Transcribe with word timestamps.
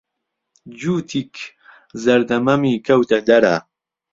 جووتیک 0.79 1.33
زەردە 2.03 2.37
مەمی 2.45 2.81
کەوتەدەرە. 2.87 3.55